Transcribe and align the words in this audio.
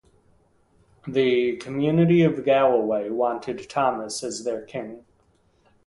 The 1.07 1.57
'Community 1.57 2.23
of 2.23 2.43
Galloway' 2.43 3.11
wanted 3.11 3.69
Thomas 3.69 4.23
as 4.23 4.43
their 4.43 4.63
'king'. 4.63 5.05